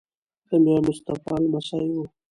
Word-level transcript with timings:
د 0.47 0.49
میا 0.63 0.77
مصطفی 0.87 1.35
لمسی 1.43 1.85
وو. 1.93 2.03